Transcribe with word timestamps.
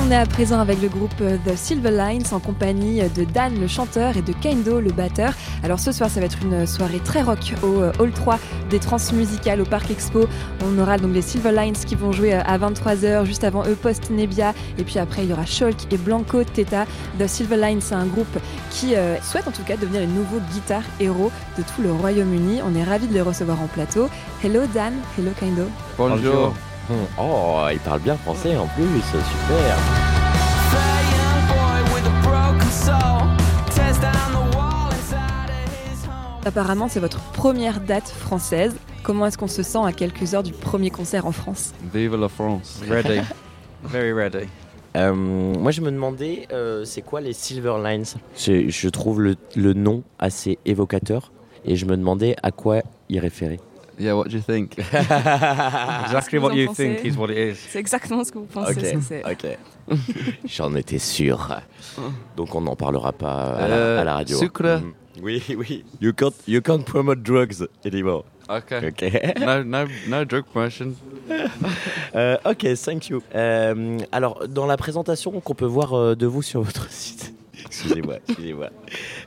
On 0.00 0.10
est 0.10 0.16
à 0.16 0.26
présent 0.26 0.60
avec 0.60 0.80
le 0.80 0.88
groupe 0.88 1.10
euh, 1.20 1.36
The 1.44 1.56
Silver 1.56 1.90
Lines 1.90 2.24
en 2.32 2.38
compagnie 2.38 3.00
de 3.00 3.24
Dan 3.24 3.58
le 3.60 3.66
chanteur 3.66 4.16
et 4.16 4.22
de 4.22 4.32
Kendo 4.32 4.80
le 4.80 4.90
batteur. 4.90 5.32
Alors 5.64 5.80
ce 5.80 5.92
soir 5.92 6.08
ça 6.08 6.20
va 6.20 6.26
être 6.26 6.38
une 6.42 6.66
soirée 6.66 7.00
très 7.00 7.22
rock 7.22 7.54
au 7.62 7.80
euh, 7.80 7.92
Hall 7.98 8.12
3 8.12 8.38
des 8.70 8.78
Transmusicales 8.78 9.60
au 9.60 9.64
Parc 9.64 9.90
Expo. 9.90 10.26
On 10.64 10.78
aura 10.78 10.98
donc 10.98 11.12
les 11.14 11.22
Silver 11.22 11.52
Lines 11.52 11.74
qui 11.74 11.94
vont 11.94 12.12
jouer 12.12 12.34
euh, 12.34 12.42
à 12.46 12.58
23h, 12.58 13.24
juste 13.24 13.44
avant 13.44 13.66
eux 13.66 13.74
Post 13.74 14.10
Nebia 14.10 14.54
et 14.78 14.84
puis 14.84 14.98
après 14.98 15.24
il 15.24 15.30
y 15.30 15.32
aura 15.32 15.46
Shulk 15.46 15.92
et 15.92 15.96
Blanco 15.96 16.44
Teta. 16.44 16.84
The 17.18 17.26
Silver 17.26 17.56
Lines 17.56 17.80
c'est 17.80 17.96
un 17.96 18.06
groupe 18.06 18.38
qui 18.70 18.94
souhaite 19.22 19.48
en 19.48 19.52
tout 19.52 19.64
cas 19.64 19.76
devenir 19.76 20.00
les 20.00 20.06
nouveaux 20.06 20.40
guitares 20.52 20.84
héros 21.00 21.32
de 21.56 21.62
tout 21.62 21.82
le 21.82 21.92
Royaume-Uni. 21.92 22.60
On 22.64 22.74
est 22.74 22.84
ravis 22.84 23.08
de 23.08 23.14
les 23.14 23.22
recevoir 23.22 23.60
en 23.60 23.66
plateau. 23.66 24.08
Hello 24.44 24.60
Dan, 24.72 24.92
hello 25.18 25.30
Kendo. 25.38 25.64
Bonjour. 25.96 26.54
Oh, 27.18 27.66
il 27.70 27.78
parle 27.80 28.00
bien 28.00 28.16
français 28.16 28.56
en 28.56 28.66
plus, 28.68 28.84
super. 28.84 29.76
Apparemment, 36.46 36.88
c'est 36.88 37.00
votre 37.00 37.20
première 37.32 37.80
date 37.80 38.08
française. 38.08 38.74
Comment 39.02 39.26
est-ce 39.26 39.36
qu'on 39.36 39.48
se 39.48 39.62
sent 39.62 39.80
à 39.84 39.92
quelques 39.92 40.34
heures 40.34 40.42
du 40.42 40.52
premier 40.52 40.88
concert 40.90 41.26
en 41.26 41.32
France? 41.32 41.74
Vive 41.92 42.16
la 42.16 42.28
France. 42.28 42.80
Ready. 42.88 43.20
Very 43.84 44.12
ready. 44.12 44.48
Euh, 44.96 45.12
moi, 45.12 45.70
je 45.72 45.82
me 45.82 45.90
demandais, 45.90 46.48
euh, 46.52 46.84
c'est 46.84 47.02
quoi 47.02 47.20
les 47.20 47.34
Silver 47.34 47.74
Lines? 47.84 48.06
Je, 48.36 48.70
je, 48.70 48.88
trouve 48.88 49.20
le, 49.20 49.36
le 49.56 49.74
nom 49.74 50.02
assez 50.18 50.58
évocateur 50.64 51.32
et 51.66 51.76
je 51.76 51.84
me 51.84 51.96
demandais 51.96 52.34
à 52.42 52.50
quoi 52.50 52.80
il 53.10 53.18
référait. 53.18 53.60
Yeah, 53.98 54.14
what 54.14 54.28
do 54.28 54.36
you 54.36 54.42
think? 54.42 54.78
exactly 54.78 56.38
what 56.38 56.54
you 56.54 56.72
think 56.72 57.04
is 57.04 57.16
what 57.16 57.30
it 57.30 57.38
is. 57.38 57.58
C'est 57.70 57.80
exactement 57.80 58.24
ce 58.24 58.32
que 58.32 58.38
vous 58.38 58.46
pensez. 58.46 58.94
Ok, 59.24 59.46
ok. 59.90 59.96
J'en 60.44 60.74
étais 60.74 60.98
sûr. 60.98 61.60
Donc 62.36 62.54
on 62.54 62.60
n'en 62.60 62.76
parlera 62.76 63.12
pas 63.12 63.54
à 63.54 63.68
la, 63.68 63.74
euh, 63.74 64.00
à 64.00 64.04
la 64.04 64.14
radio. 64.14 64.38
Sucre. 64.38 64.80
Mm. 64.80 64.92
Oui, 65.22 65.42
oui. 65.56 65.84
You 66.00 66.12
can't, 66.12 66.34
you 66.46 66.60
can't 66.60 66.84
promote 66.84 67.22
drugs 67.22 67.66
anymore. 67.84 68.24
Okay. 68.48 68.88
okay. 68.88 69.34
no, 69.38 69.62
no, 69.62 69.86
no 70.08 70.24
drug 70.24 70.44
promotion. 70.46 70.94
euh, 72.14 72.36
ok, 72.44 72.66
thank 72.82 73.08
you. 73.08 73.22
Euh, 73.34 73.98
alors, 74.10 74.48
dans 74.48 74.66
la 74.66 74.76
présentation 74.76 75.38
qu'on 75.40 75.54
peut 75.54 75.66
voir 75.66 75.92
euh, 75.94 76.14
de 76.14 76.26
vous 76.26 76.42
sur 76.42 76.62
votre 76.62 76.90
site, 76.90 77.27
excusez-moi, 77.78 78.16
excusez-moi. 78.28 78.68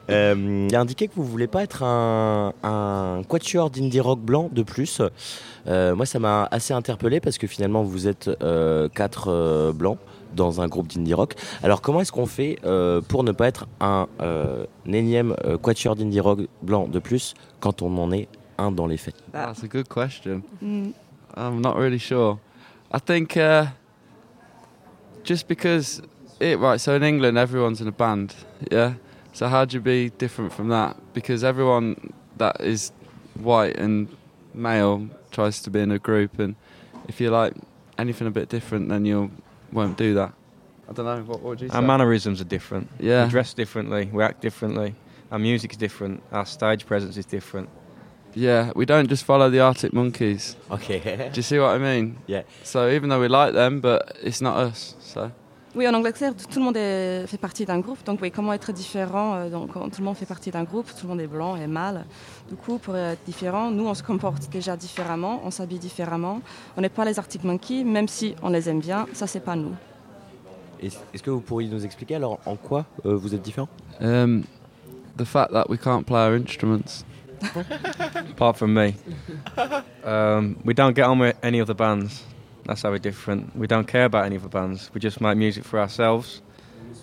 Euh, 0.09 0.67
il 0.69 0.75
a 0.75 0.79
indiqué 0.79 1.07
que 1.07 1.13
vous 1.15 1.25
voulez 1.25 1.47
pas 1.47 1.63
être 1.63 1.83
un, 1.83 2.53
un 2.63 3.21
quatuor 3.27 3.69
d'indie 3.69 3.99
rock 3.99 4.19
blanc 4.19 4.49
de 4.51 4.63
plus. 4.63 5.01
Euh, 5.67 5.95
moi, 5.95 6.05
ça 6.05 6.19
m'a 6.19 6.47
assez 6.51 6.73
interpellé 6.73 7.19
parce 7.19 7.37
que 7.37 7.47
finalement, 7.47 7.83
vous 7.83 8.07
êtes 8.07 8.29
euh, 8.41 8.89
quatre 8.89 9.29
euh, 9.29 9.71
blancs 9.71 9.97
dans 10.35 10.61
un 10.61 10.67
groupe 10.67 10.87
d'indie 10.87 11.13
rock. 11.13 11.35
Alors, 11.61 11.81
comment 11.81 12.01
est-ce 12.01 12.11
qu'on 12.11 12.25
fait 12.25 12.57
euh, 12.63 13.01
pour 13.01 13.23
ne 13.23 13.31
pas 13.31 13.47
être 13.47 13.67
un, 13.79 14.07
euh, 14.21 14.65
un 14.87 14.93
énième 14.93 15.35
quatuor 15.61 15.95
d'indie 15.95 16.19
rock 16.21 16.39
blanc 16.61 16.87
de 16.87 16.99
plus 16.99 17.33
quand 17.59 17.81
on 17.81 17.97
en 17.97 18.11
est 18.11 18.27
un 18.57 18.71
dans 18.71 18.87
les 18.87 18.97
faits? 18.97 19.15
That's 19.33 19.63
a 19.63 19.67
good 19.67 19.87
question. 19.87 20.41
Mm. 20.61 20.91
I'm 21.37 21.61
not 21.61 21.75
really 21.75 21.99
sure. 21.99 22.39
I 22.93 22.99
think 22.99 23.37
uh, 23.37 23.65
just 25.23 25.47
because 25.47 26.01
it 26.41 26.59
right. 26.59 26.79
So 26.81 26.95
in 26.95 27.03
England, 27.03 27.37
everyone's 27.37 27.81
in 27.81 27.87
a 27.87 27.91
band. 27.91 28.35
Yeah. 28.71 28.95
So 29.33 29.47
how 29.47 29.65
do 29.65 29.77
you 29.77 29.81
be 29.81 30.09
different 30.09 30.51
from 30.51 30.69
that? 30.69 30.97
Because 31.13 31.43
everyone 31.43 32.13
that 32.37 32.59
is 32.61 32.91
white 33.35 33.77
and 33.77 34.09
male 34.53 35.07
tries 35.31 35.61
to 35.61 35.69
be 35.69 35.79
in 35.79 35.91
a 35.91 35.99
group, 35.99 36.39
and 36.39 36.55
if 37.07 37.21
you 37.21 37.29
like 37.29 37.53
anything 37.97 38.27
a 38.27 38.31
bit 38.31 38.49
different, 38.49 38.89
then 38.89 39.05
you 39.05 39.31
won't 39.71 39.97
do 39.97 40.13
that. 40.15 40.33
I 40.89 40.93
don't 40.93 41.05
know. 41.05 41.19
What, 41.23 41.39
what 41.39 41.43
would 41.43 41.61
you 41.61 41.69
say? 41.69 41.75
Our 41.75 41.81
mannerisms 41.81 42.41
are 42.41 42.45
different. 42.45 42.89
Yeah. 42.99 43.23
We 43.25 43.29
dress 43.31 43.53
differently. 43.53 44.09
We 44.11 44.23
act 44.23 44.41
differently. 44.41 44.95
Our 45.31 45.39
music 45.39 45.71
is 45.71 45.77
different. 45.77 46.21
Our 46.33 46.45
stage 46.45 46.85
presence 46.85 47.15
is 47.15 47.25
different. 47.25 47.69
Yeah, 48.33 48.71
we 48.75 48.85
don't 48.85 49.07
just 49.09 49.23
follow 49.25 49.49
the 49.49 49.59
Arctic 49.59 49.93
Monkeys. 49.93 50.55
Okay. 50.71 50.99
Do 51.33 51.37
you 51.37 51.41
see 51.41 51.59
what 51.59 51.69
I 51.71 51.77
mean? 51.77 52.17
Yeah. 52.27 52.43
So 52.63 52.89
even 52.89 53.09
though 53.09 53.19
we 53.19 53.27
like 53.27 53.53
them, 53.53 53.81
but 53.81 54.17
it's 54.21 54.41
not 54.41 54.57
us. 54.57 54.95
So. 54.99 55.31
Oui, 55.73 55.87
en 55.87 55.93
Angleterre, 55.93 56.33
tout 56.35 56.59
le 56.59 56.65
monde 56.65 56.75
est, 56.75 57.25
fait 57.27 57.37
partie 57.37 57.65
d'un 57.65 57.79
groupe. 57.79 58.03
Donc, 58.03 58.19
oui, 58.21 58.29
comment 58.29 58.51
être 58.51 58.73
différent 58.73 59.35
euh, 59.35 59.49
donc, 59.49 59.71
Tout 59.73 59.99
le 59.99 60.03
monde 60.03 60.17
fait 60.17 60.25
partie 60.25 60.51
d'un 60.51 60.63
groupe, 60.63 60.87
tout 60.87 61.03
le 61.03 61.09
monde 61.09 61.21
est 61.21 61.27
blanc 61.27 61.55
et 61.55 61.67
mâle. 61.67 62.05
Du 62.49 62.55
coup, 62.55 62.77
pour 62.77 62.95
être 62.97 63.23
différent, 63.25 63.71
nous, 63.71 63.87
on 63.87 63.93
se 63.93 64.03
comporte 64.03 64.49
déjà 64.49 64.75
différemment, 64.75 65.41
on 65.45 65.51
s'habille 65.51 65.79
différemment. 65.79 66.41
On 66.75 66.81
n'est 66.81 66.89
pas 66.89 67.05
les 67.05 67.17
Arctic 67.17 67.43
Monkeys, 67.43 67.85
même 67.85 68.09
si 68.09 68.35
on 68.41 68.49
les 68.49 68.69
aime 68.69 68.79
bien, 68.79 69.05
ça, 69.13 69.27
c'est 69.27 69.39
pas 69.39 69.55
nous. 69.55 69.73
Est-ce 70.81 71.21
que 71.21 71.29
vous 71.29 71.41
pourriez 71.41 71.69
nous 71.69 71.85
expliquer 71.85 72.15
alors 72.15 72.39
en 72.45 72.55
quoi 72.55 72.85
euh, 73.05 73.15
vous 73.15 73.35
êtes 73.35 73.41
différent? 73.41 73.69
Um, 74.01 74.43
The 75.17 75.25
fact 75.25 75.51
that 75.51 75.69
we 75.69 75.77
can't 75.77 76.05
play 76.05 76.19
our 76.19 76.35
instruments. 76.35 77.03
Apart 78.31 78.57
from 78.57 78.73
me. 78.73 78.95
Um, 80.03 80.57
we 80.63 80.73
don't 80.73 80.95
get 80.95 81.05
on 81.05 81.19
with 81.19 81.35
any 81.43 81.59
of 81.59 81.67
the 81.67 81.75
bands. 81.75 82.23
That's 82.71 82.83
how 82.83 82.91
we're 82.91 82.99
different. 82.99 83.53
We 83.53 83.67
don't 83.67 83.85
care 83.85 84.05
about 84.05 84.23
any 84.23 84.37
of 84.37 84.43
the 84.43 84.47
bands. 84.47 84.89
We 84.93 85.01
just 85.01 85.19
make 85.19 85.35
music 85.35 85.65
for 85.65 85.77
ourselves, 85.77 86.41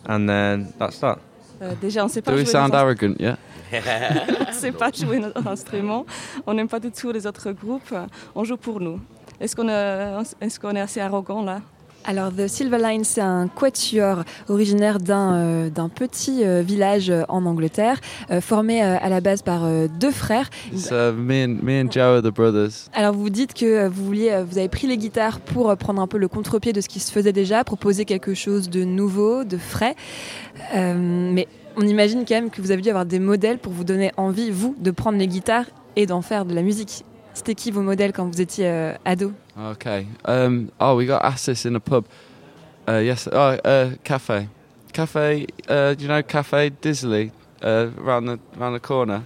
and 0.06 0.26
then 0.26 0.72
that's 0.78 0.98
that. 1.00 1.18
Euh, 1.60 1.74
déjà, 1.78 2.04
on 2.04 2.08
sait 2.08 2.22
pas 2.22 2.30
Do 2.30 2.38
we 2.38 2.46
sound 2.46 2.74
arrogant? 2.74 3.14
On 3.20 4.52
sait 4.54 4.72
pas 4.72 4.90
jouer 4.90 5.18
notre 5.18 5.46
instrument. 5.46 6.06
On 6.46 6.54
n'aime 6.54 6.68
pas 6.68 6.80
du 6.80 6.90
tout 6.90 7.12
les 7.12 7.26
autres 7.26 7.52
groupes. 7.52 7.94
On 8.34 8.44
joue 8.44 8.56
pour 8.56 8.80
nous. 8.80 8.98
Est-ce 9.38 9.54
qu'on 9.54 9.68
est, 9.68 10.24
est, 10.40 10.58
qu 10.58 10.66
est 10.74 10.80
assez 10.80 11.00
arrogant 11.00 11.42
là? 11.42 11.60
Alors 12.04 12.32
The 12.34 12.47
Silver 12.47 12.78
Line, 12.78 13.04
c'est 13.04 13.20
un 13.20 13.48
quatuor 13.48 14.25
originaire 14.48 14.98
d'un 14.98 15.34
euh, 15.34 15.88
petit 15.94 16.44
euh, 16.44 16.62
village 16.62 17.12
en 17.28 17.44
Angleterre, 17.44 18.00
euh, 18.31 18.41
formé 18.41 18.82
euh, 18.82 18.97
à 19.00 19.09
la 19.09 19.20
base 19.20 19.42
par 19.42 19.64
euh, 19.64 19.88
deux 19.88 20.10
frères. 20.10 20.48
Me, 20.72 21.44
and, 21.44 21.59
me 21.62 21.82
and 21.82 22.22
the 22.22 22.32
brothers. 22.32 22.88
Alors 22.94 23.14
vous 23.14 23.31
dites 23.31 23.54
que 23.54 23.88
vous 23.88 24.04
vouliez, 24.04 24.42
vous 24.48 24.59
avez 24.59 24.69
pris 24.69 24.86
les 24.86 24.97
guitares 24.97 25.41
pour 25.41 25.76
prendre 25.76 26.00
un 26.00 26.06
peu 26.06 26.19
le 26.19 26.28
contre-pied 26.28 26.72
de 26.72 26.81
ce 26.81 26.88
qui 26.88 27.00
se 27.00 27.12
faisait 27.12 27.32
déjà, 27.32 27.64
proposer 27.64 28.04
quelque 28.04 28.34
chose 28.34 28.70
de 28.70 28.84
nouveau, 28.84 29.44
de 29.44 29.59
frais. 29.59 29.94
mais 30.75 31.47
on 31.76 31.82
imagine 31.82 32.25
quand 32.26 32.34
même 32.34 32.50
que 32.50 32.60
vous 32.60 32.70
avez 32.70 32.82
dû 32.82 32.88
avoir 32.88 33.06
des 33.06 33.20
modèles 33.20 33.59
pour 33.59 33.72
vous 33.72 33.84
donner 33.84 34.12
envie, 34.16 34.50
vous, 34.50 34.75
de 34.78 34.91
prendre 34.91 35.19
les 35.19 35.28
guitares 35.28 35.66
et 35.97 36.06
d'en 36.06 36.22
faire 36.22 36.44
de 36.44 36.54
la 36.54 36.62
musique. 36.62 37.04
C'était 37.38 37.54
qui 37.54 37.71
vos 37.71 37.82
modèles 37.82 38.12
quand 38.12 38.26
vous 38.26 38.41
étiez 38.41 38.69
euh, 38.69 38.93
ado 39.04 39.32
Okay. 39.71 40.09
Um, 40.26 40.72
oh, 40.81 40.97
we 40.97 41.06
got 41.06 41.21
asked 41.22 41.47
this 41.47 41.65
in 41.65 41.76
a 41.76 41.81
pub. 41.81 42.04
Uh, 42.88 42.94
yes. 42.94 43.28
Oh, 43.31 43.56
uh, 43.65 43.91
cafe. 44.03 44.49
Cafe. 44.93 45.47
Uh, 45.69 45.94
do 45.94 46.03
you 46.03 46.09
know 46.09 46.21
Cafe 46.21 46.71
Disley? 46.82 47.31
Uh, 47.62 47.91
around 47.97 48.27
the 48.27 48.41
around 48.59 48.72
the 48.72 48.81
corner. 48.81 49.22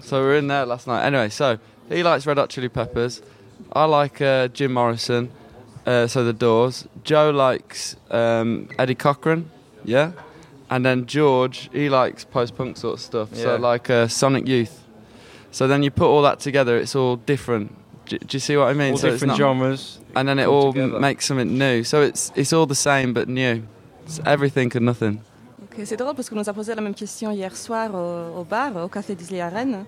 So 0.00 0.22
we 0.22 0.26
were 0.28 0.36
in 0.38 0.46
there 0.46 0.64
last 0.64 0.86
night. 0.86 1.04
Anyway, 1.04 1.28
so 1.28 1.58
he 1.90 2.02
likes 2.02 2.26
Red 2.26 2.38
Hot 2.38 2.48
Chili 2.48 2.70
Peppers. 2.70 3.20
I 3.74 3.84
like 3.84 4.22
uh, 4.22 4.48
Jim 4.48 4.72
Morrison. 4.72 5.28
Uh, 5.84 6.06
so 6.06 6.24
the 6.24 6.32
Doors. 6.32 6.88
Joe 7.04 7.28
likes 7.28 7.94
um, 8.10 8.70
Eddie 8.78 8.94
Cochran. 8.94 9.50
Yeah. 9.84 10.12
And 10.70 10.82
then 10.82 11.04
George, 11.04 11.68
he 11.74 11.90
likes 11.90 12.24
post-punk 12.24 12.78
sort 12.78 12.94
of 12.94 13.00
stuff. 13.00 13.28
Yeah. 13.32 13.42
So 13.42 13.56
like 13.56 13.90
uh, 13.90 14.08
Sonic 14.08 14.48
Youth. 14.48 14.82
So 15.50 15.66
then 15.66 15.82
you 15.82 15.90
put 15.90 16.06
all 16.06 16.22
that 16.22 16.40
together, 16.40 16.76
it's 16.76 16.94
all 16.94 17.16
different. 17.16 17.72
Do, 18.06 18.18
do 18.18 18.36
you 18.36 18.40
see 18.40 18.56
what 18.56 18.68
I 18.68 18.74
mean? 18.74 18.92
All 18.92 18.98
so 18.98 19.10
different 19.10 19.36
genres. 19.36 20.00
And 20.14 20.28
then 20.28 20.38
it 20.38 20.46
all 20.46 20.72
together. 20.72 20.98
makes 20.98 21.26
something 21.26 21.58
new. 21.58 21.84
So 21.84 22.02
it's, 22.02 22.32
it's 22.34 22.52
all 22.52 22.66
the 22.66 22.74
same 22.74 23.12
but 23.12 23.28
new. 23.28 23.62
It's 24.04 24.20
everything 24.24 24.70
and 24.76 24.86
nothing. 24.86 25.20
Okay, 25.72 25.84
c'est 25.84 25.96
drôle 25.96 26.14
parce 26.14 26.28
qu'on 26.28 26.36
nous 26.36 26.48
a 26.48 26.52
posé 26.52 26.74
la 26.74 26.80
même 26.80 26.94
question 26.94 27.30
hier 27.30 27.54
soir 27.54 27.94
au, 27.94 28.40
au 28.40 28.44
bar, 28.44 28.74
au 28.76 28.88
Café 28.88 29.14
Disney 29.14 29.40
à 29.40 29.48
Rennes. 29.48 29.84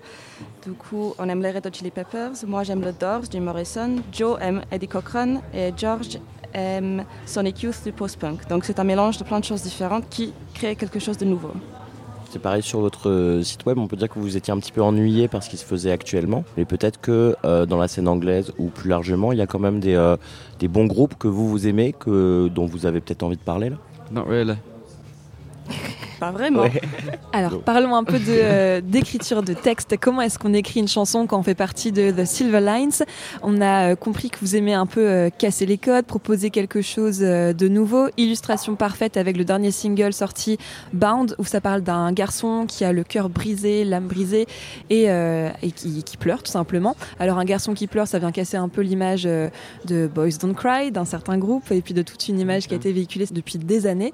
Du 0.65 0.73
coup, 0.73 1.13
on 1.17 1.27
aime 1.27 1.41
les 1.41 1.51
Red 1.51 1.65
Hot 1.65 1.73
Chili 1.73 1.91
Peppers. 1.91 2.45
Moi, 2.47 2.63
j'aime 2.63 2.81
le 2.81 2.91
Doors, 2.93 3.23
Jim 3.29 3.41
Morrison. 3.41 3.95
Joe 4.11 4.37
aime 4.41 4.61
Eddie 4.71 4.87
Cochran. 4.87 5.41
Et 5.53 5.73
George 5.75 6.19
aime 6.53 7.05
Sonic 7.25 7.63
Youth 7.63 7.83
du 7.83 7.91
post-punk. 7.91 8.47
Donc 8.47 8.65
c'est 8.65 8.79
un 8.79 8.83
mélange 8.83 9.17
de 9.17 9.23
plein 9.23 9.39
de 9.39 9.45
choses 9.45 9.63
différentes 9.63 10.07
qui 10.09 10.33
crée 10.53 10.75
quelque 10.75 10.99
chose 10.99 11.17
de 11.17 11.25
nouveau. 11.25 11.51
C'est 12.31 12.39
pareil 12.39 12.63
sur 12.63 12.79
votre 12.79 13.09
euh, 13.09 13.43
site 13.43 13.65
web, 13.65 13.77
on 13.77 13.87
peut 13.87 13.97
dire 13.97 14.07
que 14.07 14.17
vous 14.17 14.37
étiez 14.37 14.53
un 14.53 14.57
petit 14.57 14.71
peu 14.71 14.81
ennuyé 14.81 15.27
par 15.27 15.43
ce 15.43 15.49
qui 15.49 15.57
se 15.57 15.65
faisait 15.65 15.91
actuellement, 15.91 16.45
mais 16.55 16.63
peut-être 16.63 17.01
que 17.01 17.35
euh, 17.43 17.65
dans 17.65 17.77
la 17.77 17.89
scène 17.89 18.07
anglaise 18.07 18.53
ou 18.57 18.69
plus 18.69 18.89
largement, 18.89 19.33
il 19.33 19.37
y 19.37 19.41
a 19.41 19.47
quand 19.47 19.59
même 19.59 19.81
des, 19.81 19.95
euh, 19.95 20.15
des 20.57 20.69
bons 20.69 20.85
groupes 20.85 21.15
que 21.19 21.27
vous 21.27 21.49
vous 21.49 21.67
aimez, 21.67 21.91
que, 21.91 22.47
dont 22.47 22.65
vous 22.67 22.85
avez 22.85 23.01
peut-être 23.01 23.23
envie 23.23 23.35
de 23.35 23.41
parler 23.41 23.69
là? 23.69 23.75
Not 24.13 24.23
really. 24.29 24.55
Pas 26.21 26.29
vraiment. 26.29 26.61
Ouais. 26.61 26.79
Alors, 27.33 27.63
parlons 27.63 27.95
un 27.95 28.03
peu 28.03 28.19
de, 28.19 28.25
euh, 28.29 28.79
d'écriture 28.79 29.41
de 29.41 29.53
texte. 29.53 29.95
Comment 29.99 30.21
est-ce 30.21 30.37
qu'on 30.37 30.53
écrit 30.53 30.79
une 30.79 30.87
chanson 30.87 31.25
quand 31.25 31.39
on 31.39 31.41
fait 31.41 31.55
partie 31.55 31.91
de 31.91 32.11
The 32.11 32.25
Silver 32.25 32.61
Lines? 32.61 33.03
On 33.41 33.59
a 33.59 33.89
euh, 33.89 33.95
compris 33.95 34.29
que 34.29 34.37
vous 34.39 34.55
aimez 34.55 34.75
un 34.75 34.85
peu 34.85 35.01
euh, 35.01 35.29
casser 35.35 35.65
les 35.65 35.79
codes, 35.79 36.05
proposer 36.05 36.51
quelque 36.51 36.83
chose 36.83 37.21
de 37.21 37.67
nouveau. 37.67 38.09
Illustration 38.17 38.75
parfaite 38.75 39.17
avec 39.17 39.35
le 39.35 39.43
dernier 39.45 39.71
single 39.71 40.13
sorti, 40.13 40.59
Bound, 40.93 41.33
où 41.39 41.43
ça 41.43 41.59
parle 41.59 41.81
d'un 41.81 42.11
garçon 42.11 42.65
qui 42.67 42.85
a 42.85 42.93
le 42.93 43.03
cœur 43.03 43.29
brisé, 43.29 43.83
l'âme 43.83 44.05
brisée 44.05 44.45
et, 44.91 45.05
et 45.05 45.71
qui, 45.71 46.03
qui 46.03 46.17
pleure 46.17 46.43
tout 46.43 46.51
simplement. 46.51 46.95
Alors, 47.19 47.39
un 47.39 47.45
garçon 47.45 47.73
qui 47.73 47.87
pleure, 47.87 48.07
ça 48.07 48.19
vient 48.19 48.31
casser 48.31 48.57
un 48.57 48.69
peu 48.69 48.81
l'image 48.81 49.23
de 49.23 50.07
Boys 50.13 50.37
Don't 50.39 50.53
Cry, 50.53 50.91
d'un 50.91 51.05
certain 51.05 51.39
groupe, 51.39 51.71
et 51.71 51.81
puis 51.81 51.95
de 51.95 52.03
toute 52.03 52.27
une 52.27 52.39
image 52.39 52.67
qui 52.67 52.75
a 52.75 52.77
été 52.77 52.91
véhiculée 52.91 53.25
depuis 53.31 53.57
des 53.57 53.87
années. 53.87 54.13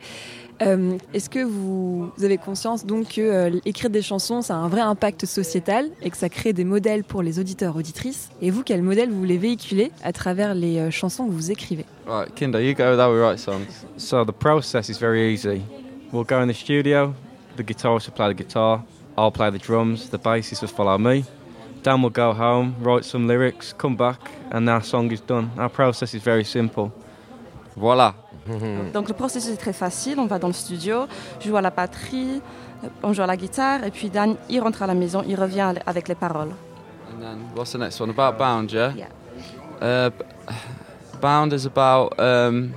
Euh, 0.61 0.97
Est-ce 1.13 1.29
que 1.29 1.43
vous, 1.43 2.11
avez 2.23 2.37
conscience 2.37 2.85
donc 2.85 3.15
que 3.15 3.21
euh, 3.21 3.59
écrire 3.65 3.89
des 3.89 4.01
chansons, 4.01 4.41
ça 4.41 4.55
a 4.55 4.57
un 4.57 4.67
vrai 4.67 4.81
impact 4.81 5.25
sociétal 5.25 5.89
et 6.01 6.09
que 6.09 6.17
ça 6.17 6.29
crée 6.29 6.53
des 6.53 6.63
modèles 6.63 7.03
pour 7.03 7.21
les 7.21 7.39
auditeurs 7.39 7.75
auditrices? 7.75 8.29
Et 8.41 8.49
vous, 8.49 8.63
quel 8.63 8.81
modèle 8.81 9.09
vous 9.09 9.19
voulez 9.19 9.37
véhiculer 9.37 9.91
à 10.03 10.11
travers 10.11 10.55
les 10.55 10.79
euh, 10.79 10.91
chansons 10.91 11.27
que 11.27 11.31
vous 11.31 11.51
écrivez? 11.51 11.85
Right, 12.07 12.33
Kinder, 12.35 12.61
you 12.61 12.73
go 12.73 12.83
how 12.83 13.11
we 13.11 13.19
write 13.19 13.39
songs. 13.39 13.85
So 13.97 14.25
the 14.25 14.31
process 14.31 14.89
is 14.89 14.97
very 14.99 15.33
easy. 15.33 15.61
We'll 16.11 16.23
go 16.23 16.41
in 16.41 16.47
the 16.47 16.53
studio, 16.53 17.13
the 17.57 17.63
guitarist 17.63 18.07
will 18.07 18.13
play 18.15 18.33
the 18.33 18.37
guitar, 18.37 18.83
I'll 19.17 19.31
play 19.31 19.51
the 19.51 19.59
drums, 19.59 20.09
the 20.09 20.17
bassist 20.17 20.61
will 20.61 20.69
follow 20.69 20.97
me. 20.97 21.25
Dan 21.83 22.01
will 22.01 22.09
go 22.09 22.33
home, 22.33 22.75
write 22.81 23.05
some 23.05 23.27
lyrics, 23.27 23.73
come 23.73 23.95
back, 23.95 24.19
and 24.51 24.69
our 24.69 24.81
song 24.81 25.11
is 25.11 25.21
done. 25.21 25.51
Our 25.57 25.69
process 25.69 26.13
is 26.13 26.23
very 26.23 26.43
simple. 26.43 26.91
Voila. 27.77 28.15
Donc 28.93 29.07
le 29.07 29.13
processus 29.13 29.53
est 29.53 29.57
très 29.57 29.73
facile. 29.73 30.19
On 30.19 30.25
va 30.25 30.39
dans 30.39 30.47
le 30.47 30.53
studio, 30.53 31.05
je 31.39 31.47
joue 31.47 31.57
à 31.57 31.61
la 31.61 31.69
batterie, 31.69 32.41
on 33.03 33.13
joue 33.13 33.21
à 33.21 33.27
la 33.27 33.37
guitare, 33.37 33.83
et 33.83 33.91
puis 33.91 34.09
Dan, 34.09 34.35
il 34.49 34.59
rentre 34.61 34.81
à 34.81 34.87
la 34.87 34.95
maison, 34.95 35.23
il 35.27 35.39
revient 35.39 35.73
avec 35.85 36.07
les 36.07 36.15
paroles. 36.15 36.53
And 37.13 37.21
then 37.21 37.37
what's 37.55 37.71
the 37.71 37.77
next 37.77 37.99
one? 38.01 38.09
About 38.09 38.37
Bound, 38.37 38.71
yeah? 38.71 38.93
Yeah. 38.95 39.09
Uh, 39.81 40.09
Bound 41.21 41.53
is 41.53 41.65
about 41.65 42.19
um, 42.19 42.73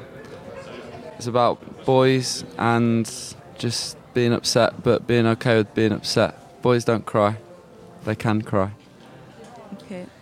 it's 1.19 1.27
about 1.27 1.59
boys 1.85 2.45
and 2.59 3.07
just 3.59 3.97
being 4.15 4.33
upset, 4.33 4.83
but 4.83 5.07
being 5.07 5.27
okay 5.27 5.59
with 5.59 5.75
being 5.75 5.93
upset. 5.93 6.35
Boys 6.63 6.85
don't 6.85 7.05
cry; 7.05 7.37
they 8.05 8.15
can 8.15 8.43
cry. 8.43 8.71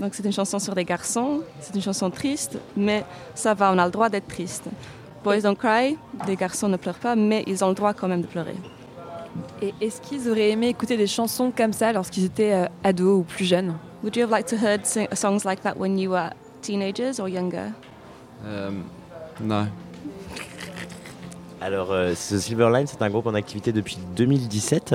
Donc 0.00 0.15
c'est 0.15 0.25
une 0.25 0.32
chanson 0.32 0.59
sur 0.59 0.75
des 0.75 0.85
garçons, 0.85 1.41
c'est 1.61 1.75
une 1.75 1.82
chanson 1.82 2.11
triste, 2.11 2.59
mais 2.76 3.05
ça 3.35 3.55
va, 3.55 3.73
on 3.73 3.79
a 3.79 3.85
le 3.85 3.91
droit 3.91 4.09
d'être 4.09 4.29
triste. 4.29 4.65
Boys 5.25 5.41
don't 5.41 5.56
cry, 5.56 5.97
des 6.26 6.37
garçons 6.37 6.69
ne 6.69 6.76
pleurent 6.76 6.99
pas, 6.99 7.17
mais 7.17 7.44
ils 7.47 7.65
ont 7.65 7.69
le 7.69 7.75
droit 7.75 7.93
quand 7.93 8.09
même 8.09 8.23
de 8.23 8.26
pleurer. 8.26 8.56
Et 9.61 9.75
est-ce 9.81 10.00
qu'ils 10.00 10.29
auraient 10.31 10.50
aimé 10.50 10.69
écouter 10.69 10.97
des 10.97 11.06
chansons 11.06 11.53
comme 11.55 11.73
ça 11.73 11.93
lorsqu'ils 11.93 12.25
étaient 12.25 12.55
euh, 12.55 12.67
ados 12.85 13.20
ou 13.20 13.23
plus 13.25 13.44
jeunes? 13.44 13.75
Would 14.03 14.17
you 14.17 14.23
have 14.23 14.31
liked 14.31 14.49
to 14.50 14.56
heard 14.56 14.87
sing- 14.87 15.09
songs 15.15 15.44
like 15.44 15.62
that 15.62 15.75
when 15.76 15.99
you 15.99 16.11
were 16.12 16.31
teenagers 16.62 17.19
or 17.21 17.29
younger? 17.29 17.73
Um, 18.44 18.85
no. 19.41 19.67
Alors, 21.60 21.90
euh, 21.90 22.12
The 22.12 22.38
Silverline, 22.38 22.87
c'est 22.87 23.02
un 23.02 23.10
groupe 23.10 23.26
en 23.26 23.34
activité 23.34 23.72
depuis 23.72 23.99
2017, 24.16 24.94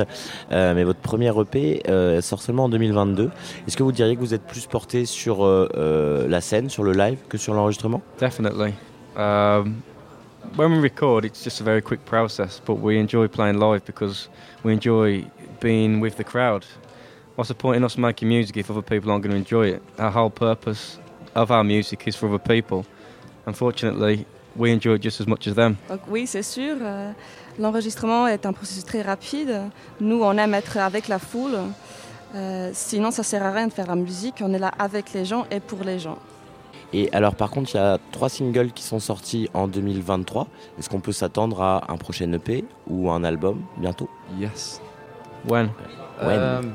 euh, 0.52 0.74
mais 0.74 0.86
votre 0.86 1.02
premier 1.02 1.32
EP 1.38 1.84
euh, 1.90 2.22
sort 2.22 2.42
seulement 2.42 2.66
en 2.66 2.70
2022. 2.70 3.32
Est-ce 3.68 3.76
que 3.76 3.84
vous 3.84 3.92
diriez 3.92 4.16
que 4.16 4.22
vous 4.22 4.34
êtes 4.34 4.46
plus 4.48 4.66
porté 4.66 5.06
sur 5.06 5.44
euh, 5.44 6.26
la 6.28 6.40
scène, 6.40 6.70
sur 6.70 6.84
le 6.84 6.94
live, 6.94 7.18
que 7.28 7.38
sur 7.38 7.54
l'enregistrement? 7.54 8.02
Definitely. 8.18 8.74
Um, 9.18 9.82
when 10.56 10.72
we 10.72 10.82
record, 10.82 11.26
it's 11.26 11.44
just 11.44 11.60
a 11.60 11.66
very 11.66 11.82
quick 11.82 12.06
process, 12.06 12.62
but 12.66 12.76
we 12.76 12.98
enjoy 12.98 13.28
playing 13.28 13.60
live 13.60 13.84
because 13.86 14.30
we 14.64 14.74
enjoy 14.74 15.26
being 15.60 16.00
with 16.00 16.16
the 16.16 16.24
crowd. 16.24 16.66
What's 17.36 17.50
the 17.50 17.56
point 17.56 17.78
in 17.78 17.84
us 17.84 17.98
making 17.98 18.30
music 18.30 18.56
if 18.56 18.70
other 18.70 18.82
people 18.82 19.12
aren't 19.12 19.24
going 19.24 19.34
to 19.34 19.38
enjoy 19.38 19.76
it? 19.76 19.82
Our 20.00 20.12
whole 20.12 20.30
purpose 20.30 20.98
of 21.36 21.52
our 21.52 21.64
music 21.64 22.08
is 22.08 22.16
for 22.16 22.30
other 22.30 22.40
people. 22.40 22.86
Unfortunately, 23.46 24.26
we 24.56 24.72
enjoy 24.74 24.96
it 24.96 25.04
just 25.04 25.22
as 25.22 25.28
much 25.28 25.48
as 25.48 25.54
them. 25.56 25.76
Donc 25.90 26.02
oui, 26.10 26.28
c'est 26.28 26.44
sûr. 26.44 26.76
euh, 26.82 27.12
L'enregistrement 27.60 28.28
est 28.28 28.46
un 28.46 28.54
processus 28.54 28.84
très 28.86 29.02
rapide. 29.02 29.62
Nous, 30.02 30.22
on 30.24 30.38
aime 30.38 30.54
être 30.56 30.78
avec 30.78 31.08
la 31.08 31.20
foule. 31.20 31.56
Euh, 32.36 32.72
sinon, 32.74 33.12
ça 33.12 33.22
sert 33.22 33.44
à 33.44 33.52
rien 33.52 33.68
de 33.68 33.74
faire 33.74 33.88
la 33.88 33.96
musique. 33.96 34.36
On 34.42 34.52
est 34.54 34.60
là 34.60 34.72
avec 34.80 35.14
les 35.14 35.24
gens 35.24 35.46
et 35.52 35.60
pour 35.60 35.84
les 35.84 36.00
gens. 36.00 36.18
Et 36.92 37.10
alors, 37.12 37.36
par 37.36 37.50
contre, 37.52 37.72
il 37.74 37.78
y 37.78 37.80
a 37.80 37.98
trois 38.12 38.30
singles 38.30 38.72
qui 38.72 38.84
sont 38.84 39.00
sortis 39.00 39.50
en 39.54 39.68
2023. 39.68 40.48
Est-ce 40.80 40.90
qu'on 40.90 41.00
peut 41.00 41.12
s'attendre 41.12 41.62
à 41.62 41.92
un 41.92 41.98
prochain 41.98 42.32
EP 42.34 42.66
ou 42.88 43.12
un 43.12 43.24
album 43.24 43.62
bientôt? 43.78 44.10
Yes. 44.40 44.82
When? 45.48 45.70
When? 46.24 46.40
Um, 46.40 46.74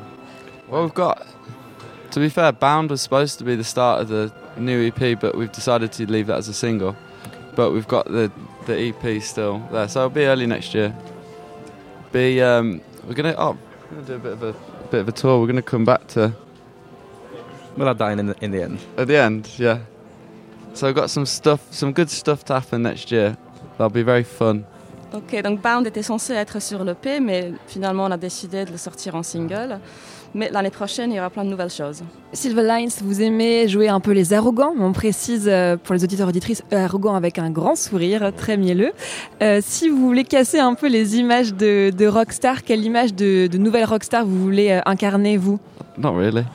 well, 0.71 0.83
we've 0.85 0.95
got. 0.95 1.19
To 2.13 2.21
be 2.21 2.29
fair, 2.31 2.53
Bound 2.53 2.91
was 2.91 2.99
supposed 3.03 3.39
to 3.39 3.45
be 3.45 3.57
the 3.57 3.65
start 3.65 4.03
of 4.03 4.09
the 4.09 4.33
new 4.59 4.87
EP, 4.89 5.19
but 5.21 5.37
we've 5.37 5.53
decided 5.53 5.91
to 5.93 6.07
leave 6.07 6.27
that 6.27 6.39
as 6.39 6.49
a 6.49 6.55
single. 6.55 6.95
But 7.59 7.73
we've 7.73 7.89
got 7.89 8.07
the 8.07 8.31
the 8.67 8.79
EP 8.79 9.21
still 9.21 9.59
there, 9.73 9.89
so 9.89 10.03
it'll 10.03 10.11
be 10.11 10.27
early 10.27 10.47
next 10.47 10.75
year. 10.75 10.95
Be 12.13 12.41
um, 12.41 12.81
we're 13.05 13.15
gonna 13.15 13.35
oh, 13.37 13.59
we're 13.91 13.97
gonna 13.97 14.07
do 14.07 14.15
a 14.15 14.19
bit 14.21 14.33
of 14.35 14.43
a 14.45 14.53
bit 14.93 15.01
of 15.01 15.09
a 15.09 15.13
tour. 15.13 15.41
We're 15.41 15.49
gonna 15.49 15.63
come 15.63 15.85
back 15.85 16.07
to 16.15 16.33
We'll 17.77 17.89
have 17.89 17.99
that 17.99 18.17
in, 18.17 18.27
the, 18.27 18.37
in 18.45 18.53
the 18.53 18.63
end. 18.63 18.79
at 18.97 19.09
the 19.09 19.17
end, 19.17 19.51
yeah. 19.57 19.81
So 20.73 20.89
I've 20.89 20.95
got 20.95 21.11
some 21.11 21.27
stuff, 21.27 21.73
some 21.73 21.93
good 21.93 22.11
stuff 22.11 22.45
to 22.45 22.55
happen 22.55 22.83
next 22.85 23.11
year. 23.11 23.37
That'll 23.73 23.91
be 23.91 24.03
very 24.03 24.23
fun. 24.23 24.65
Ok, 25.15 25.43
donc 25.43 25.63
Bound 25.63 25.87
était 25.87 26.03
censé 26.03 26.35
être 26.35 26.61
sur 26.61 26.85
l'EP, 26.85 27.21
mais 27.21 27.53
finalement, 27.67 28.05
on 28.05 28.11
a 28.11 28.17
décidé 28.19 28.65
de 28.65 28.73
le 28.73 28.77
sortir 28.77 29.15
en 29.15 29.23
single. 29.23 29.79
Mais 30.35 30.51
l'année 30.51 30.71
prochaine, 30.71 31.11
il 31.11 31.17
y 31.17 31.19
aura 31.19 31.31
plein 31.31 31.45
de 31.45 31.49
nouvelles 31.49 31.71
choses. 31.71 32.03
Silver 32.35 32.63
Lines, 32.63 32.91
vous 33.03 33.23
aimez 33.23 33.67
jouer 33.67 33.89
un 33.89 34.01
peu 34.01 34.13
les 34.13 34.35
arrogants. 34.35 34.75
On 34.79 34.93
précise 34.93 35.49
euh, 35.49 35.79
pour 35.79 35.95
les 35.95 36.05
auditeurs 36.05 36.29
auditrices, 36.29 36.63
arrogants 36.71 37.15
avec 37.15 37.39
un 37.39 37.51
grand 37.51 37.75
sourire, 37.75 38.31
très 38.37 38.59
mielleux. 38.59 38.93
Euh, 39.41 39.61
si 39.63 39.89
vous 39.89 40.07
voulez 40.07 40.25
casser 40.25 40.59
un 40.59 40.75
peu 40.75 40.89
les 40.89 41.17
images 41.17 41.55
de, 41.55 41.91
de 41.91 42.07
rockstar, 42.07 42.63
quelle 42.63 42.85
image 42.85 43.15
de, 43.15 43.47
de 43.47 43.57
nouvelle 43.57 43.87
rockstar 43.87 44.27
vous 44.27 44.39
voulez 44.39 44.73
euh, 44.73 44.81
incarner, 44.85 45.39
vous? 45.39 45.59
Not 45.97 46.13
really. 46.15 46.45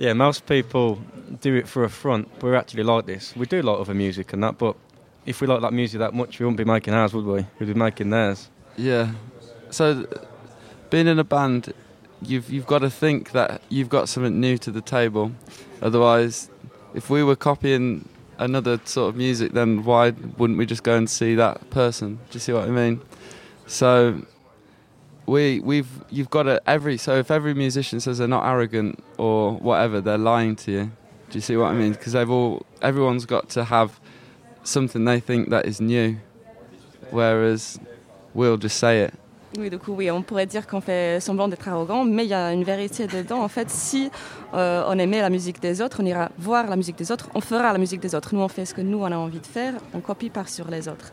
Yeah, 0.00 0.14
most 0.14 0.46
people 0.46 0.96
do 1.42 1.56
it 1.56 1.68
for 1.68 1.84
a 1.84 1.88
front. 1.90 2.26
We're 2.42 2.56
actually 2.56 2.84
like 2.84 3.04
this. 3.04 3.34
We 3.36 3.44
do 3.44 3.60
like 3.60 3.80
other 3.80 3.92
music 3.92 4.32
and 4.32 4.42
that, 4.42 4.56
but 4.56 4.74
if 5.26 5.40
we 5.40 5.46
like 5.46 5.60
that 5.60 5.72
music 5.72 5.98
that 5.98 6.14
much, 6.14 6.38
we 6.38 6.46
wouldn't 6.46 6.58
be 6.58 6.64
making 6.64 6.94
ours, 6.94 7.12
would 7.14 7.24
we? 7.24 7.46
We'd 7.58 7.66
be 7.66 7.74
making 7.74 8.10
theirs. 8.10 8.48
Yeah. 8.76 9.12
So, 9.70 10.06
being 10.88 11.06
in 11.06 11.18
a 11.18 11.24
band, 11.24 11.72
you've 12.22 12.50
you've 12.50 12.66
got 12.66 12.80
to 12.80 12.90
think 12.90 13.32
that 13.32 13.62
you've 13.68 13.88
got 13.88 14.08
something 14.08 14.40
new 14.40 14.58
to 14.58 14.70
the 14.70 14.80
table. 14.80 15.32
Otherwise, 15.82 16.50
if 16.94 17.10
we 17.10 17.22
were 17.22 17.36
copying 17.36 18.08
another 18.38 18.80
sort 18.84 19.10
of 19.10 19.16
music, 19.16 19.52
then 19.52 19.84
why 19.84 20.10
wouldn't 20.10 20.58
we 20.58 20.66
just 20.66 20.82
go 20.82 20.96
and 20.96 21.08
see 21.08 21.34
that 21.34 21.70
person? 21.70 22.16
Do 22.16 22.32
you 22.32 22.40
see 22.40 22.52
what 22.52 22.64
I 22.64 22.70
mean? 22.70 23.00
So, 23.66 24.22
we 25.26 25.60
we've 25.60 26.04
you've 26.10 26.30
got 26.30 26.44
to 26.44 26.60
every 26.66 26.96
so 26.96 27.16
if 27.16 27.30
every 27.30 27.54
musician 27.54 28.00
says 28.00 28.18
they're 28.18 28.28
not 28.28 28.44
arrogant 28.44 29.02
or 29.18 29.54
whatever, 29.54 30.00
they're 30.00 30.18
lying 30.18 30.56
to 30.56 30.72
you. 30.72 30.92
Do 31.30 31.38
you 31.38 31.42
see 31.42 31.56
what 31.56 31.66
I 31.66 31.74
mean? 31.74 31.92
Because 31.92 32.14
they've 32.14 32.30
all 32.30 32.66
everyone's 32.82 33.26
got 33.26 33.48
to 33.50 33.64
have 33.64 34.00
something 34.64 35.04
they 35.04 35.20
think 35.20 35.50
that 35.50 35.66
is 35.66 35.80
new, 35.80 36.16
whereas 37.10 37.78
we'll 38.34 38.58
just 38.60 38.78
say 38.78 39.04
it. 39.04 39.12
Oui, 39.58 39.68
du 39.68 39.78
coup, 39.78 39.94
oui, 39.94 40.08
on 40.12 40.22
pourrait 40.22 40.46
dire 40.46 40.64
qu'on 40.68 40.80
fait 40.80 41.20
semblant 41.20 41.48
d'être 41.48 41.66
arrogant, 41.66 42.04
mais 42.04 42.24
il 42.24 42.28
y 42.28 42.34
a 42.34 42.52
une 42.52 42.62
vérité 42.62 43.08
dedans. 43.08 43.42
En 43.42 43.48
fait, 43.48 43.68
si 43.68 44.08
euh, 44.54 44.84
on 44.86 44.96
aimait 44.96 45.20
la 45.20 45.28
musique 45.28 45.60
des 45.60 45.82
autres, 45.82 45.98
on 46.00 46.06
ira 46.06 46.30
voir 46.38 46.68
la 46.68 46.76
musique 46.76 46.96
des 46.96 47.10
autres, 47.10 47.28
on 47.34 47.40
fera 47.40 47.72
la 47.72 47.78
musique 47.78 48.00
des 48.00 48.14
autres. 48.14 48.32
Nous, 48.32 48.40
on 48.40 48.46
fait 48.48 48.64
ce 48.64 48.74
que 48.74 48.80
nous, 48.80 48.98
on 48.98 49.06
a 49.06 49.16
envie 49.16 49.40
de 49.40 49.46
faire, 49.46 49.74
on 49.92 50.00
copie 50.00 50.30
par 50.30 50.48
sur 50.48 50.70
les 50.70 50.86
autres. 50.86 51.12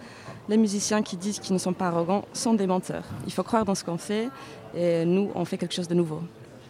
Les 0.50 0.58
musiciens 0.58 1.02
qui 1.02 1.18
disent 1.18 1.40
qu'ils 1.40 1.54
ne 1.54 1.60
sont 1.60 1.74
pas 1.74 1.88
arrogants 1.88 2.26
sont 2.32 2.54
des 2.54 2.68
menteurs. 2.68 3.06
Il 3.26 3.34
faut 3.34 3.44
croire 3.44 3.66
dans 3.66 3.74
ce 3.74 3.84
qu'on 3.84 3.98
fait, 3.98 4.30
et 4.76 5.04
nous, 5.04 5.32
on 5.34 5.44
fait 5.44 5.58
quelque 5.58 5.74
chose 5.74 5.88
de 5.88 5.96
nouveau. 5.96 6.22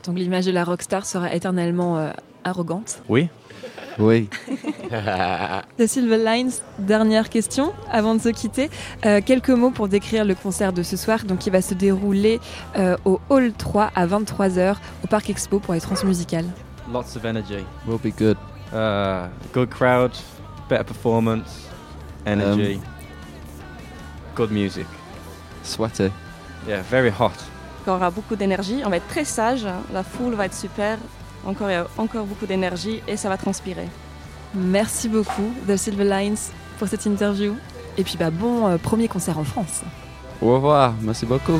Donc 0.05 0.17
l'image 0.17 0.45
de 0.45 0.51
la 0.51 0.63
rockstar 0.63 1.05
sera 1.05 1.33
éternellement 1.35 1.97
euh, 1.97 2.11
arrogante. 2.45 3.01
We? 3.09 3.27
Oui. 3.99 4.29
The 5.77 5.87
Silver 5.87 6.17
Lines, 6.17 6.51
dernière 6.79 7.29
question 7.29 7.73
avant 7.91 8.15
de 8.15 8.21
se 8.21 8.29
quitter. 8.29 8.69
Euh, 9.05 9.21
quelques 9.25 9.49
mots 9.49 9.71
pour 9.71 9.87
décrire 9.87 10.23
le 10.23 10.35
concert 10.35 10.71
de 10.71 10.83
ce 10.83 10.95
soir, 10.95 11.23
donc 11.25 11.39
qui 11.39 11.49
va 11.49 11.61
se 11.61 11.73
dérouler 11.73 12.39
euh, 12.77 12.95
au 13.05 13.19
Hall 13.29 13.51
3 13.53 13.91
à 13.95 14.07
23h 14.07 14.75
au 15.03 15.07
Parc 15.07 15.29
Expo 15.29 15.59
pour 15.59 15.73
les 15.73 15.81
transmusicales. 15.81 16.45
Lots 16.91 17.15
of 17.15 17.25
energy. 17.25 17.65
We'll 17.85 17.99
be 17.99 18.15
good. 18.17 18.37
Uh, 18.73 19.27
good 19.53 19.69
crowd, 19.69 20.11
better 20.69 20.83
performance, 20.83 21.67
energy, 22.25 22.79
good 24.35 24.51
music. 24.51 24.85
Sweaty. 25.63 26.11
Yeah, 26.67 26.81
very 26.81 27.09
hot. 27.09 27.31
On 27.85 27.91
aura 27.91 28.11
beaucoup 28.11 28.35
d'énergie, 28.35 28.81
on 28.85 28.89
va 28.89 28.97
être 28.97 29.07
très 29.07 29.23
sage, 29.23 29.65
la 29.93 30.03
foule 30.03 30.33
va 30.33 30.45
être 30.45 30.53
super, 30.53 30.97
encore, 31.45 31.69
et 31.69 31.81
encore 31.97 32.25
beaucoup 32.25 32.45
d'énergie, 32.45 33.01
et 33.07 33.17
ça 33.17 33.29
va 33.29 33.37
transpirer. 33.37 33.87
Merci 34.53 35.09
beaucoup, 35.09 35.53
The 35.67 35.77
Silver 35.77 36.05
Lines, 36.05 36.37
pour 36.79 36.87
cette 36.87 37.05
interview. 37.05 37.55
Et 37.97 38.03
puis 38.03 38.17
bah, 38.17 38.29
bon 38.29 38.67
euh, 38.67 38.77
premier 38.77 39.07
concert 39.07 39.37
en 39.39 39.43
France. 39.43 39.81
Au 40.41 40.53
revoir. 40.53 40.93
Merci 41.01 41.25
beaucoup. 41.25 41.59